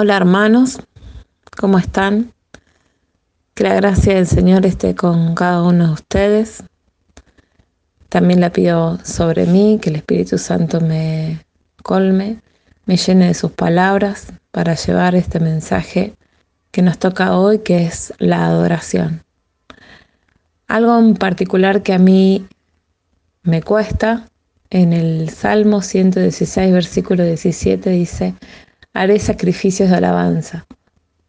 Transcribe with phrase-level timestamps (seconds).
[0.00, 0.78] Hola hermanos,
[1.56, 2.32] ¿cómo están?
[3.54, 6.62] Que la gracia del Señor esté con cada uno de ustedes.
[8.08, 11.44] También la pido sobre mí, que el Espíritu Santo me
[11.82, 12.40] colme,
[12.86, 16.14] me llene de sus palabras para llevar este mensaje
[16.70, 19.24] que nos toca hoy, que es la adoración.
[20.68, 22.46] Algo en particular que a mí
[23.42, 24.28] me cuesta,
[24.70, 28.36] en el Salmo 116, versículo 17, dice,
[28.98, 30.66] haré sacrificios de alabanza.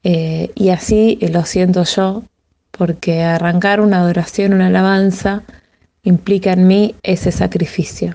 [0.04, 2.24] Eh, y así lo siento yo,
[2.72, 5.44] porque arrancar una adoración, una alabanza,
[6.02, 8.14] implica en mí ese sacrificio,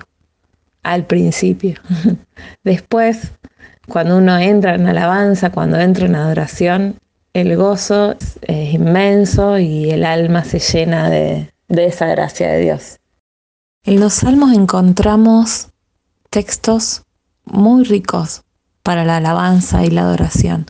[0.83, 1.75] al principio.
[2.65, 3.31] Después,
[3.87, 6.99] cuando uno entra en alabanza, cuando entra en adoración,
[7.33, 12.99] el gozo es inmenso y el alma se llena de, de esa gracia de Dios.
[13.83, 15.69] En los salmos encontramos
[16.29, 17.03] textos
[17.45, 18.44] muy ricos
[18.85, 20.67] para la alabanza y la adoración.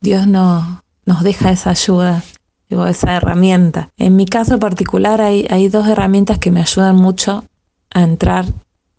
[0.00, 2.24] Dios no, nos deja esa ayuda,
[2.70, 3.90] esa herramienta.
[3.98, 7.44] En mi caso particular hay, dos herramientas que me ayudan mucho
[7.90, 8.46] a entrar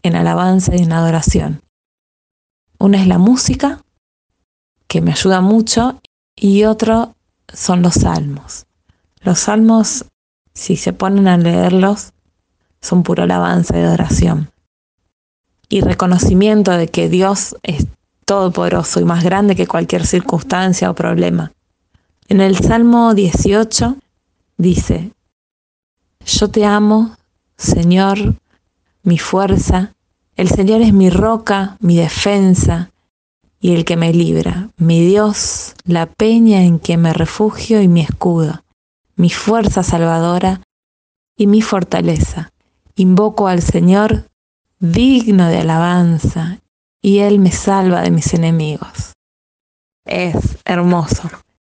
[0.04, 1.62] en alabanza y en adoración.
[2.78, 3.80] Una es la música,
[4.86, 6.00] que me ayuda mucho,
[6.36, 7.16] y otro
[7.52, 8.66] son los salmos.
[9.20, 10.04] Los salmos,
[10.54, 12.12] si se ponen a leerlos,
[12.80, 14.52] son pura alabanza y adoración.
[15.68, 17.88] Y reconocimiento de que Dios es
[18.30, 21.50] todopoderoso y más grande que cualquier circunstancia o problema.
[22.28, 23.96] En el Salmo 18
[24.56, 25.10] dice,
[26.24, 27.16] Yo te amo,
[27.56, 28.36] Señor,
[29.02, 29.94] mi fuerza,
[30.36, 32.92] el Señor es mi roca, mi defensa
[33.60, 38.02] y el que me libra, mi Dios, la peña en que me refugio y mi
[38.02, 38.62] escudo,
[39.16, 40.60] mi fuerza salvadora
[41.36, 42.52] y mi fortaleza.
[42.94, 44.26] Invoco al Señor
[44.78, 46.60] digno de alabanza
[47.02, 49.12] y Él me salva de mis enemigos.
[50.04, 51.30] Es hermoso.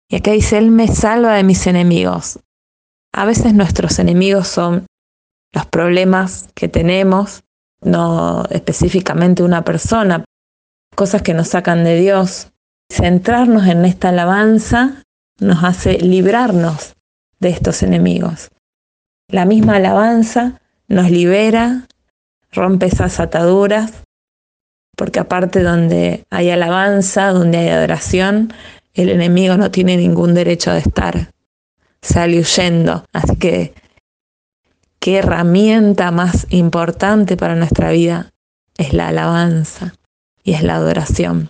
[0.09, 2.39] Y acá dice, Él me salva de mis enemigos.
[3.15, 4.87] A veces nuestros enemigos son
[5.53, 7.45] los problemas que tenemos,
[7.83, 10.25] no específicamente una persona,
[10.95, 12.53] cosas que nos sacan de Dios.
[12.91, 15.03] Centrarnos en esta alabanza
[15.41, 16.95] nos hace librarnos
[17.39, 18.49] de estos enemigos.
[19.29, 21.87] La misma alabanza nos libera,
[22.51, 23.93] rompe esas ataduras
[24.97, 28.53] porque aparte donde hay alabanza, donde hay adoración,
[28.95, 31.33] el enemigo no tiene ningún derecho de estar,
[32.03, 33.05] sale huyendo.
[33.13, 33.75] Así que,
[34.99, 38.33] ¿qué herramienta más importante para nuestra vida
[38.77, 39.95] es la alabanza
[40.43, 41.49] y es la adoración?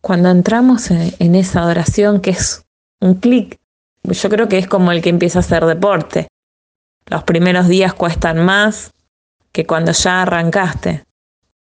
[0.00, 2.64] Cuando entramos en, esa adoración, que es
[3.00, 3.58] un clic,
[4.04, 6.28] yo creo que es como el que empieza a hacer deporte.
[7.06, 8.92] Los primeros días cuestan más
[9.52, 11.06] que cuando ya arrancaste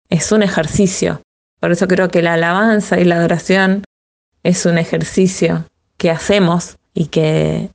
[0.09, 1.23] es un ejercicio.
[1.61, 3.85] Por eso creo que la alabanza y la adoración
[4.43, 5.65] es un ejercicio
[5.97, 7.71] que hacemos y que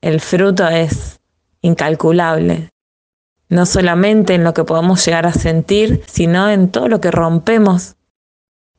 [0.00, 1.20] el fruto es
[1.60, 2.70] incalculable.
[3.48, 7.96] No solamente en lo que podemos llegar a sentir, sino en todo lo que rompemos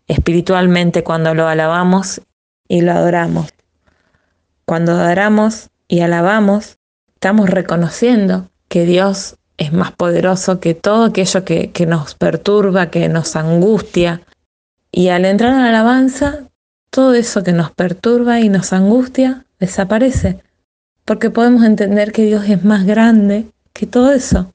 [0.07, 2.21] espiritualmente cuando lo alabamos
[2.67, 3.53] y lo adoramos.
[4.65, 6.77] Cuando adoramos y alabamos,
[7.15, 13.35] estamos reconociendo que Dios es más poderoso que todo aquello que, nos perturba, que nos
[13.35, 14.21] angustia.
[14.91, 16.39] Y al entrar en la alabanza,
[16.89, 20.41] todo eso que nos perturba y nos angustia desaparece,
[21.05, 24.51] porque podemos entender que Dios es más grande que todo eso.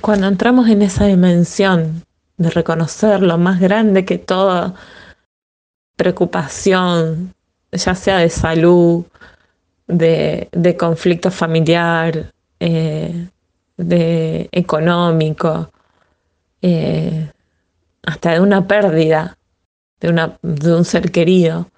[0.00, 2.04] Cuando entramos en esa dimensión
[2.36, 4.74] de reconocer lo más grande que toda
[5.96, 7.34] preocupación,
[7.72, 9.04] ya sea de salud,
[9.88, 13.28] de, conflicto familiar, eh,
[13.78, 15.70] de económico,
[16.60, 17.30] eh,
[18.02, 19.38] hasta de una pérdida
[20.00, 21.70] de, una, de un ser querido,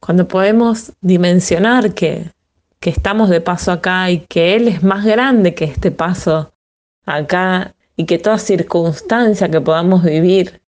[0.00, 2.32] cuando podemos dimensionar que,
[2.80, 6.52] que estamos de paso acá y que Él es más grande que este paso
[7.06, 10.62] acá y que toda circunstancia que podamos vivir,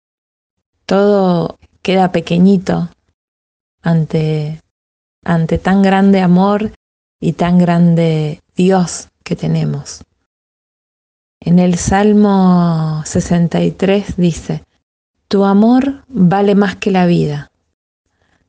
[0.86, 2.88] todo queda pequeñito
[3.82, 4.60] ante,
[5.24, 6.72] ante tan grande amor
[7.20, 10.02] y tan grande Dios que tenemos.
[11.42, 14.62] En el Salmo 63 dice,
[15.26, 17.50] Tu amor vale más que la vida.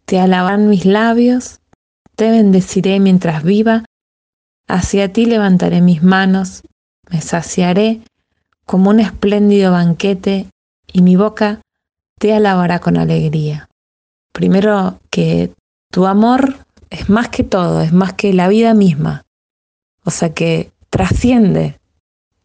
[0.03, 1.61] Te alaban mis labios,
[2.17, 3.85] te bendeciré mientras viva,
[4.67, 6.63] hacia ti levantaré mis manos,
[7.09, 8.01] me saciaré
[8.65, 10.47] como un espléndido banquete
[10.91, 11.61] y mi boca
[12.19, 13.69] te alabará con alegría.
[14.33, 15.53] Primero que
[15.91, 19.23] tu amor es más que todo, es más que la vida misma.
[20.03, 21.80] O sea que trasciende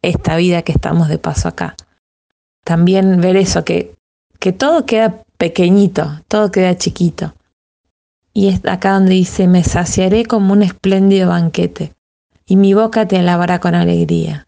[0.03, 1.77] esta vida que estamos de paso acá.
[2.65, 3.95] También ver eso, que,
[4.39, 7.35] que todo queda pequeñito, todo queda chiquito.
[8.33, 11.93] Y es acá donde dice, me saciaré como un espléndido banquete,
[12.47, 14.47] y mi boca te alabará con alegría,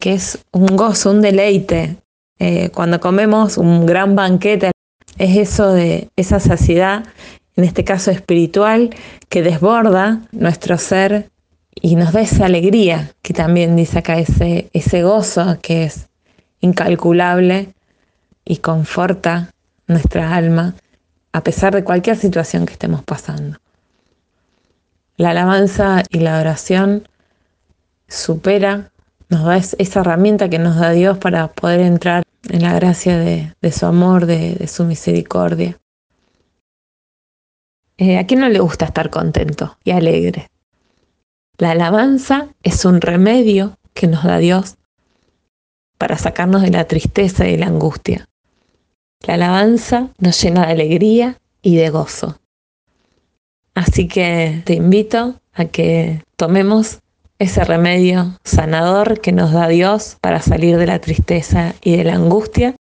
[0.00, 1.96] que es un gozo, un deleite.
[2.38, 4.72] Eh, cuando comemos un gran banquete,
[5.18, 7.04] es eso de esa saciedad,
[7.54, 8.90] en este caso espiritual,
[9.28, 11.30] que desborda nuestro ser
[11.80, 16.08] y nos da esa alegría, que también dice acá ese, ese gozo que es
[16.60, 17.74] incalculable
[18.44, 19.50] y conforta
[19.86, 20.74] nuestra alma
[21.32, 23.58] a pesar de cualquier situación que estemos pasando.
[25.18, 27.06] La alabanza y la oración
[28.08, 28.90] supera,
[29.28, 33.54] nos da esa herramienta que nos da Dios para poder entrar en la gracia de,
[33.70, 35.78] su amor, de, su misericordia.
[37.98, 40.48] Eh, ¿A quién no le gusta estar contento y alegre?
[41.58, 44.76] La alabanza es un remedio que nos da Dios
[45.96, 48.28] para sacarnos de la tristeza y la angustia.
[49.26, 52.38] La alabanza nos llena de alegría y de gozo.
[53.74, 57.00] Así que te invito a que tomemos
[57.38, 62.14] ese remedio sanador que nos da Dios para salir de la tristeza y de la
[62.14, 62.76] angustia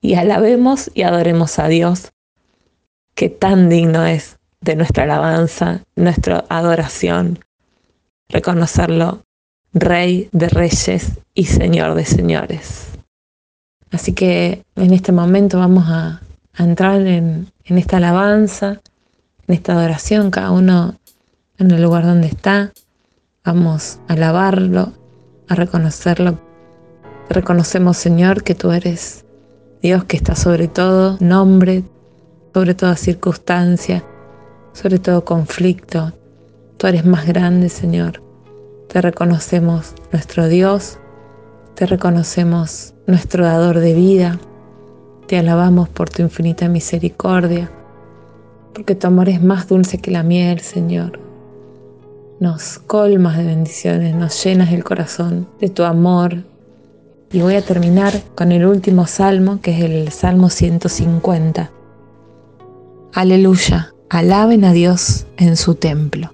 [0.00, 2.12] y alabemos y adoremos a Dios,
[3.14, 7.38] que tan digno es de nuestra alabanza, nuestra adoración,
[8.28, 9.22] reconocerlo
[9.74, 12.88] Rey de Reyes y Señor de Señores.
[13.90, 16.20] Así que en este momento vamos a,
[16.58, 18.80] entrar en, esta alabanza,
[19.46, 20.96] en esta adoración, cada uno
[21.58, 22.72] en el lugar donde está.
[23.44, 24.92] Vamos a alabarlo,
[25.48, 26.38] a reconocerlo.
[27.28, 29.24] reconocemos, Señor, que tú eres
[29.82, 31.82] Dios que está sobre todo nombre,
[32.54, 34.04] sobre toda circunstancia,
[34.74, 36.12] sobre todo conflicto.
[36.82, 38.20] Tú eres más grande, Señor.
[38.88, 40.98] Te reconocemos nuestro Dios,
[41.76, 44.40] te reconocemos nuestro dador de vida.
[45.28, 47.70] Te alabamos por tu infinita misericordia,
[48.74, 51.20] porque tu amor es más dulce que la miel, Señor.
[52.40, 56.38] Nos colmas de bendiciones, nos llenas el corazón de tu amor.
[57.30, 61.70] Y voy a terminar con el último salmo, que es el Salmo 150.
[63.12, 66.32] Aleluya, alaben a Dios en su templo,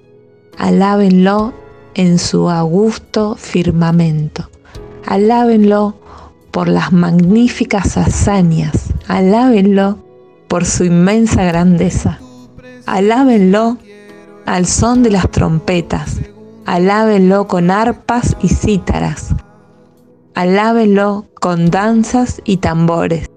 [0.59, 1.53] alábenlo
[1.95, 4.49] en su augusto firmamento,
[5.07, 5.95] alábenlo
[6.51, 9.97] por las magníficas hazañas, alábenlo
[10.47, 12.19] por su inmensa grandeza,
[12.85, 13.77] alábenlo
[14.45, 16.19] al son de las trompetas,
[16.65, 19.33] alábenlo con arpas y cítaras,
[20.35, 23.29] alábenlo con danzas y tambores,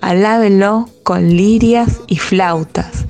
[0.00, 3.06] alábenlo con lirias y flautas,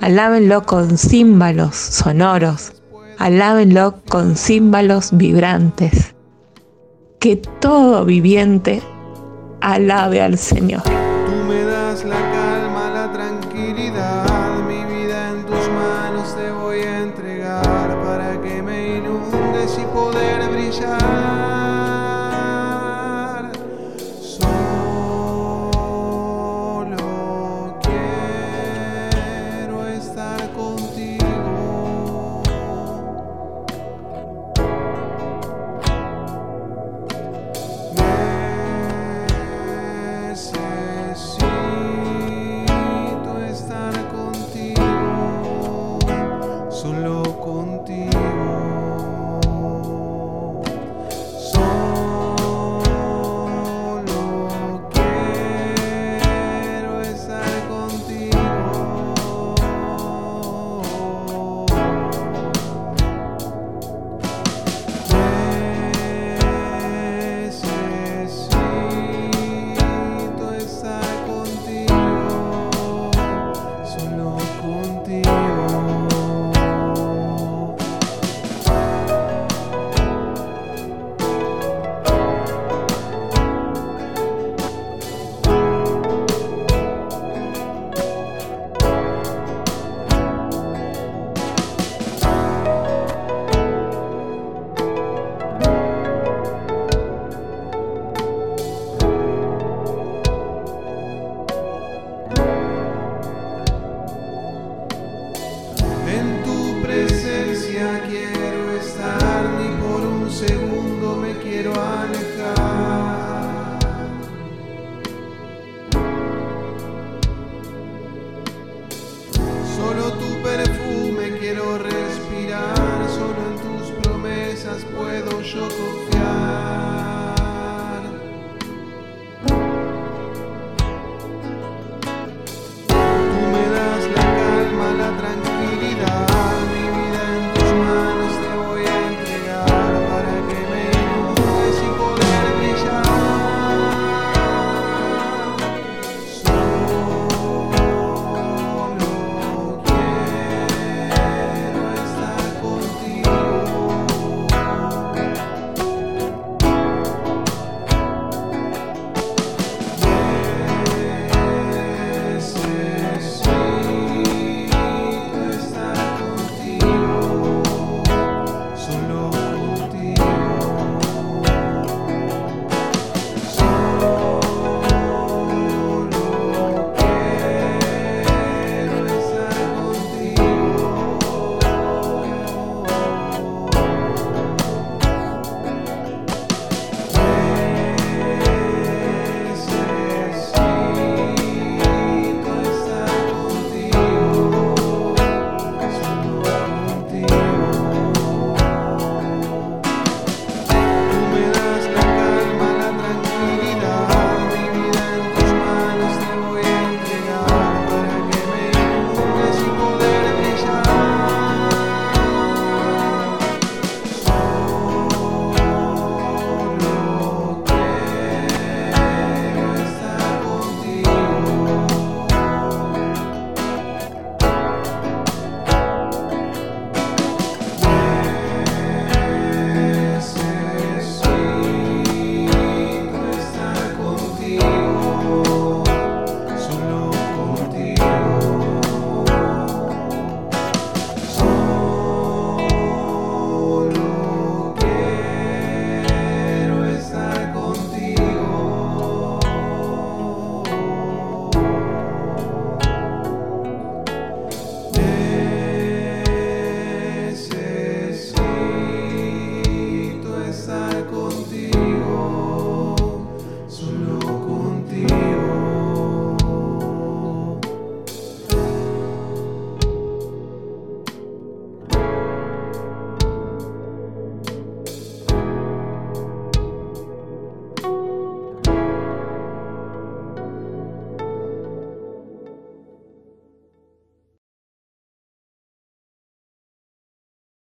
[0.00, 2.72] alábenlo con címbalos sonoros,
[3.18, 6.14] alábenlo con címbalos vibrantes
[7.18, 8.82] que todo viviente
[9.60, 10.82] alabe al Señor.